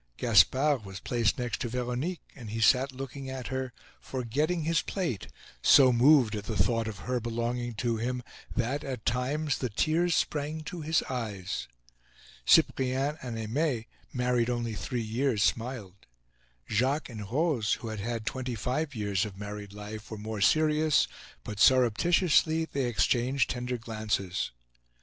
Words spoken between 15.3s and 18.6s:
smiled. Jacques and Rose, who had had twenty